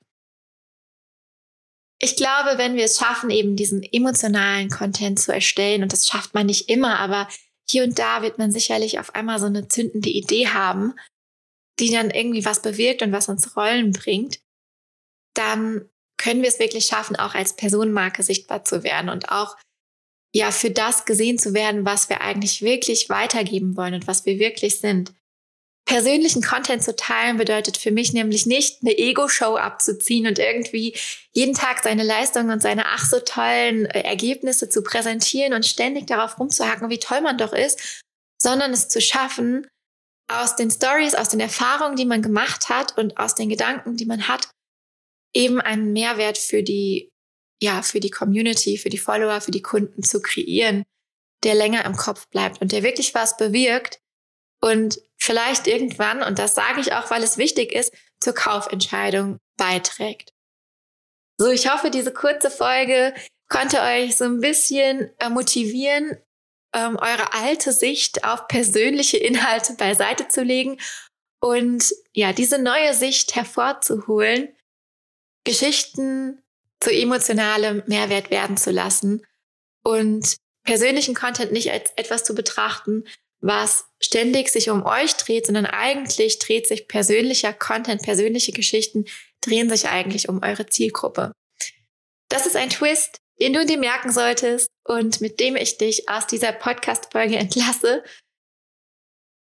Ich 2.00 2.16
glaube, 2.16 2.58
wenn 2.58 2.76
wir 2.76 2.86
es 2.86 2.98
schaffen, 2.98 3.30
eben 3.30 3.56
diesen 3.56 3.82
emotionalen 3.84 4.70
Content 4.70 5.20
zu 5.20 5.34
erstellen, 5.34 5.84
und 5.84 5.94
das 5.94 6.08
schafft 6.08 6.34
man 6.34 6.46
nicht 6.46 6.70
immer, 6.70 7.00
aber 7.00 7.28
hier 7.70 7.84
und 7.84 7.98
da 7.98 8.22
wird 8.22 8.38
man 8.38 8.52
sicherlich 8.52 9.00
auf 9.00 9.16
einmal 9.16 9.40
so 9.40 9.46
eine 9.46 9.68
zündende 9.68 10.10
Idee 10.10 10.48
haben, 10.48 10.94
die 11.80 11.92
dann 11.92 12.10
irgendwie 12.10 12.46
was 12.46 12.62
bewirkt 12.62 13.02
und 13.02 13.12
was 13.12 13.30
uns 13.30 13.56
Rollen 13.56 13.92
bringt, 13.92 14.40
dann 15.34 15.90
können 16.18 16.42
wir 16.42 16.50
es 16.50 16.60
wirklich 16.60 16.86
schaffen, 16.86 17.16
auch 17.16 17.36
als 17.36 17.56
Personenmarke 17.56 18.24
sichtbar 18.24 18.64
zu 18.64 18.84
werden 18.84 19.10
und 19.10 19.30
auch 19.30 19.58
ja 20.34 20.52
für 20.52 20.72
das 20.72 21.06
gesehen 21.06 21.40
zu 21.40 21.54
werden, 21.54 21.86
was 21.86 22.10
wir 22.10 22.22
eigentlich 22.22 22.62
wirklich 22.62 23.10
weitergeben 23.10 23.76
wollen 23.78 23.94
und 23.94 24.08
was 24.08 24.26
wir 24.26 24.40
wirklich 24.40 24.80
sind. 24.80 25.14
Persönlichen 25.86 26.42
Content 26.42 26.84
zu 26.84 26.96
teilen 26.96 27.38
bedeutet 27.38 27.78
für 27.78 27.92
mich 27.92 28.12
nämlich 28.12 28.48
nicht, 28.48 28.82
eine 28.82 28.98
Ego-Show 28.98 29.56
abzuziehen 29.56 30.26
und 30.26 30.40
irgendwie 30.40 30.98
jeden 31.32 31.54
Tag 31.54 31.84
seine 31.84 32.04
Leistungen 32.04 32.50
und 32.50 32.62
seine 32.62 32.88
ach 32.88 33.06
so 33.06 33.20
tollen 33.20 33.86
äh, 33.86 34.02
Ergebnisse 34.02 34.68
zu 34.68 34.82
präsentieren 34.82 35.54
und 35.54 35.66
ständig 35.66 36.08
darauf 36.08 36.40
rumzuhacken, 36.40 36.90
wie 36.90 36.98
toll 36.98 37.22
man 37.22 37.38
doch 37.38 37.54
ist, 37.54 38.02
sondern 38.42 38.72
es 38.74 38.90
zu 38.90 39.00
schaffen, 39.00 39.68
aus 40.28 40.56
den 40.56 40.72
Stories, 40.72 41.14
aus 41.14 41.30
den 41.30 41.40
Erfahrungen, 41.40 41.96
die 41.96 42.06
man 42.06 42.24
gemacht 42.24 42.70
hat 42.70 42.98
und 42.98 43.18
aus 43.18 43.36
den 43.36 43.50
Gedanken, 43.50 43.96
die 43.96 44.08
man 44.08 44.28
hat, 44.28 44.50
eben 45.36 45.62
einen 45.62 45.94
Mehrwert 45.94 46.40
für 46.40 46.64
die, 46.64 47.10
ja, 47.62 47.84
für 47.84 48.00
die 48.00 48.10
Community, 48.10 48.78
für 48.80 48.90
die 48.90 48.98
Follower, 48.98 49.40
für 49.40 49.52
die 49.52 49.62
Kunden 49.62 50.02
zu 50.02 50.22
kreieren, 50.22 50.84
der 51.44 51.54
länger 51.54 51.86
im 51.86 51.96
Kopf 51.96 52.28
bleibt 52.30 52.60
und 52.62 52.72
der 52.72 52.82
wirklich 52.82 53.14
was 53.14 53.38
bewirkt 53.38 54.00
und 54.64 55.00
vielleicht 55.26 55.68
irgendwann, 55.68 56.22
und 56.22 56.40
das 56.40 56.56
sage 56.56 56.82
ich 56.82 56.94
auch, 56.94 57.10
weil 57.10 57.24
es 57.24 57.38
wichtig 57.38 57.74
ist, 57.74 57.94
zur 58.20 58.34
Kaufentscheidung 58.34 59.40
beiträgt. 59.58 60.34
So, 61.38 61.50
ich 61.50 61.70
hoffe, 61.72 61.90
diese 61.90 62.14
kurze 62.14 62.50
Folge 62.52 63.14
konnte 63.50 63.82
euch 63.82 64.16
so 64.18 64.26
ein 64.26 64.40
bisschen 64.40 65.12
äh, 65.20 65.30
motivieren, 65.30 66.18
ähm, 66.74 66.98
eure 66.98 67.34
alte 67.34 67.72
Sicht 67.72 68.24
auf 68.24 68.48
persönliche 68.48 69.18
Inhalte 69.18 69.74
beiseite 69.74 70.28
zu 70.28 70.44
legen 70.44 70.80
und 71.42 71.94
ja, 72.14 72.32
diese 72.32 72.62
neue 72.62 72.94
Sicht 72.94 73.36
hervorzuholen, 73.36 74.56
Geschichten 75.44 76.42
zu 76.80 76.92
emotionalem 76.92 77.84
Mehrwert 77.88 78.30
werden 78.30 78.58
zu 78.58 78.72
lassen 78.72 79.26
und 79.84 80.38
persönlichen 80.64 81.16
Content 81.16 81.52
nicht 81.52 81.72
als 81.72 81.92
etwas 81.96 82.24
zu 82.24 82.34
betrachten, 82.34 83.06
was 83.46 83.86
ständig 84.02 84.50
sich 84.50 84.72
um 84.72 84.84
euch 84.86 85.14
dreht, 85.14 85.46
sondern 85.46 85.68
eigentlich 85.68 86.40
dreht 86.40 86.68
sich 86.68 86.88
persönlicher 86.88 87.54
Content, 87.54 88.02
persönliche 88.02 88.52
Geschichten 88.52 89.06
drehen 89.42 89.70
sich 89.70 89.88
eigentlich 89.88 90.30
um 90.30 90.42
eure 90.42 90.66
Zielgruppe. 90.66 91.32
Das 92.30 92.48
ist 92.48 92.56
ein 92.56 92.72
Twist, 92.72 93.20
den 93.40 93.54
du 93.54 93.64
dir 93.64 93.78
merken 93.78 94.12
solltest 94.12 94.68
und 94.84 95.22
mit 95.22 95.40
dem 95.40 95.56
ich 95.56 95.78
dich 95.78 96.10
aus 96.10 96.26
dieser 96.26 96.54
Podcast-Folge 96.54 97.38
entlasse. 97.38 98.04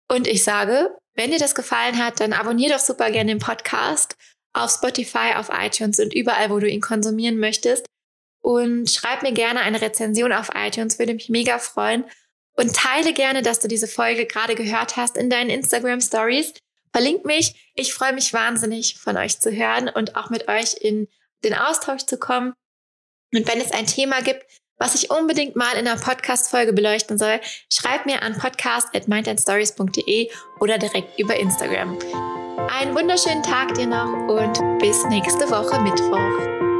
Und 0.10 0.28
ich 0.28 0.44
sage, 0.44 0.98
wenn 1.14 1.30
dir 1.30 1.40
das 1.40 1.54
gefallen 1.54 2.04
hat, 2.04 2.20
dann 2.20 2.34
abonnier 2.34 2.70
doch 2.70 2.80
super 2.80 3.12
gerne 3.12 3.32
den 3.32 3.40
Podcast 3.40 4.16
auf 4.54 4.72
Spotify, 4.72 5.36
auf 5.36 5.50
iTunes 5.52 6.00
und 6.00 6.14
überall, 6.16 6.50
wo 6.50 6.60
du 6.60 6.68
ihn 6.68 6.82
konsumieren 6.82 7.38
möchtest. 7.38 7.86
Und 8.44 8.90
schreib 8.90 9.22
mir 9.22 9.34
gerne 9.34 9.60
eine 9.60 9.80
Rezension 9.80 10.34
auf 10.34 10.50
iTunes, 10.56 10.98
würde 10.98 11.14
mich 11.14 11.30
mega 11.30 11.60
freuen. 11.60 12.06
Und 12.62 12.76
teile 12.76 13.14
gerne, 13.14 13.42
dass 13.42 13.58
du 13.58 13.68
diese 13.68 13.88
Folge 13.88 14.28
gerade 14.28 14.54
gehört 14.54 14.96
hast 14.96 15.18
in 15.18 15.32
deinen 15.32 15.50
Instagram 15.50 16.00
Stories. 16.00 16.54
Verlink 16.94 17.26
mich. 17.26 17.72
Ich 17.74 17.92
freue 17.92 18.14
mich 18.14 18.34
wahnsinnig 18.34 19.00
von 19.00 19.18
euch 19.18 19.40
zu 19.40 19.52
hören 19.52 19.90
und 19.90 20.16
auch 20.16 20.30
mit 20.30 20.48
euch 20.48 20.76
in 20.80 21.08
den 21.44 21.56
Austausch 21.56 22.04
zu 22.04 22.20
kommen. 22.20 22.54
Und 23.34 23.48
wenn 23.48 23.60
es 23.60 23.72
ein 23.72 23.88
Thema 23.88 24.22
gibt, 24.22 24.46
was 24.78 24.94
ich 24.94 25.10
unbedingt 25.10 25.56
mal 25.56 25.74
in 25.74 25.88
einer 25.88 26.00
Podcast-Folge 26.00 26.74
beleuchten 26.74 27.18
soll, 27.18 27.42
schreib 27.74 28.06
mir 28.06 28.22
an 28.22 28.38
podcast.mindandstories.de 28.38 30.30
oder 30.60 30.78
direkt 30.78 31.20
über 31.20 31.36
Instagram. 31.36 31.98
Einen 32.70 32.94
wunderschönen 32.94 33.42
Tag 33.42 33.74
dir 33.74 33.88
noch 33.88 34.28
und 34.28 34.60
bis 34.78 35.04
nächste 35.06 35.50
Woche 35.50 35.82
Mittwoch. 35.82 36.71